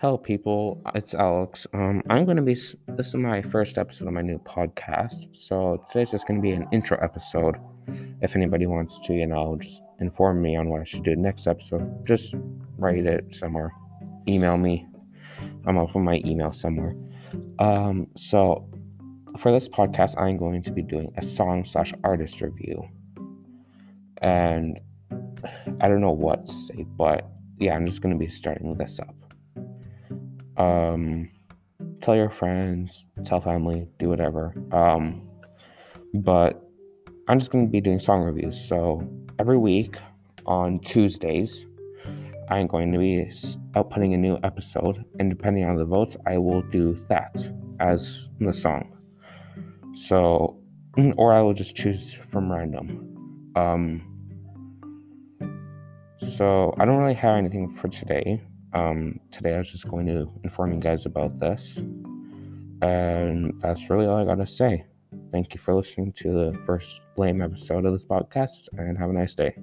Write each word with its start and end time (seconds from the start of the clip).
Hello, 0.00 0.16
people. 0.16 0.80
It's 0.94 1.12
Alex. 1.12 1.66
Um, 1.74 2.04
I'm 2.08 2.24
going 2.24 2.36
to 2.36 2.42
be. 2.42 2.54
This 2.54 3.08
is 3.08 3.14
my 3.16 3.42
first 3.42 3.78
episode 3.78 4.06
of 4.06 4.14
my 4.14 4.22
new 4.22 4.38
podcast. 4.38 5.34
So 5.34 5.84
today's 5.90 6.12
just 6.12 6.24
going 6.28 6.38
to 6.38 6.40
be 6.40 6.52
an 6.52 6.68
intro 6.72 6.96
episode. 7.02 7.56
If 8.22 8.36
anybody 8.36 8.66
wants 8.66 9.00
to, 9.06 9.12
you 9.12 9.26
know, 9.26 9.56
just 9.60 9.82
inform 9.98 10.40
me 10.40 10.54
on 10.54 10.68
what 10.68 10.80
I 10.80 10.84
should 10.84 11.02
do 11.02 11.16
next 11.16 11.48
episode, 11.48 12.06
just 12.06 12.36
write 12.76 13.06
it 13.06 13.34
somewhere. 13.34 13.72
Email 14.28 14.56
me. 14.56 14.86
I'm 15.66 15.74
with 15.74 15.92
my 15.96 16.22
email 16.24 16.52
somewhere. 16.52 16.94
Um, 17.58 18.06
so 18.16 18.70
for 19.36 19.50
this 19.50 19.68
podcast, 19.68 20.14
I'm 20.16 20.36
going 20.36 20.62
to 20.62 20.70
be 20.70 20.82
doing 20.82 21.12
a 21.16 21.22
song 21.24 21.64
slash 21.64 21.92
artist 22.04 22.40
review. 22.40 22.88
And 24.18 24.78
I 25.80 25.88
don't 25.88 26.00
know 26.00 26.12
what 26.12 26.46
to 26.46 26.52
say, 26.52 26.86
but 26.96 27.28
yeah, 27.58 27.74
I'm 27.74 27.84
just 27.84 28.00
going 28.00 28.14
to 28.14 28.18
be 28.18 28.28
starting 28.28 28.74
this 28.74 29.00
up. 29.00 29.27
Um, 30.58 31.30
tell 32.02 32.16
your 32.16 32.30
friends, 32.30 33.06
tell 33.24 33.40
family, 33.40 33.88
do 33.98 34.08
whatever. 34.08 34.54
Um, 34.72 35.28
but 36.14 36.68
I'm 37.28 37.38
just 37.38 37.50
going 37.50 37.66
to 37.66 37.70
be 37.70 37.80
doing 37.80 38.00
song 38.00 38.22
reviews. 38.22 38.60
So 38.60 39.08
every 39.38 39.58
week 39.58 39.96
on 40.46 40.80
Tuesdays, 40.80 41.66
I'm 42.50 42.66
going 42.66 42.92
to 42.92 42.98
be 42.98 43.30
outputting 43.72 44.14
a 44.14 44.16
new 44.16 44.38
episode, 44.42 45.04
and 45.18 45.28
depending 45.28 45.64
on 45.64 45.76
the 45.76 45.84
votes, 45.84 46.16
I 46.26 46.38
will 46.38 46.62
do 46.62 46.98
that 47.08 47.36
as 47.78 48.30
the 48.40 48.52
song. 48.52 48.96
So, 49.92 50.58
or 51.16 51.34
I 51.34 51.42
will 51.42 51.52
just 51.52 51.76
choose 51.76 52.12
from 52.12 52.50
random. 52.50 53.52
Um, 53.54 54.02
so 56.18 56.74
I 56.78 56.84
don't 56.84 56.96
really 56.96 57.14
have 57.14 57.36
anything 57.36 57.70
for 57.70 57.88
today. 57.88 58.42
Um, 58.72 59.20
today 59.30 59.54
I 59.54 59.58
was 59.58 59.70
just 59.70 59.88
going 59.88 60.06
to 60.06 60.30
inform 60.44 60.72
you 60.72 60.80
guys 60.80 61.06
about 61.06 61.38
this. 61.38 61.78
And 62.80 63.60
that's 63.60 63.90
really 63.90 64.06
all 64.06 64.18
I 64.18 64.24
gotta 64.24 64.46
say. 64.46 64.84
Thank 65.32 65.54
you 65.54 65.58
for 65.58 65.74
listening 65.74 66.12
to 66.12 66.30
the 66.30 66.58
first 66.60 67.06
blame 67.16 67.42
episode 67.42 67.84
of 67.84 67.92
this 67.92 68.04
podcast 68.04 68.68
and 68.72 68.96
have 68.98 69.10
a 69.10 69.12
nice 69.12 69.34
day. 69.34 69.56